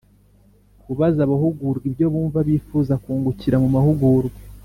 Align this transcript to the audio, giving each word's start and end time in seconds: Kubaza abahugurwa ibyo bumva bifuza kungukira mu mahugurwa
Kubaza 0.81 1.19
abahugurwa 1.25 1.85
ibyo 1.89 2.05
bumva 2.13 2.39
bifuza 2.47 2.93
kungukira 3.03 3.55
mu 3.63 3.67
mahugurwa 3.75 4.39